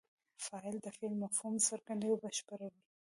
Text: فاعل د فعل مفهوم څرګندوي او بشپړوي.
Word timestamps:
فاعل 0.45 0.75
د 0.81 0.87
فعل 0.97 1.13
مفهوم 1.23 1.55
څرګندوي 1.67 2.11
او 2.13 2.21
بشپړوي. 2.23 2.81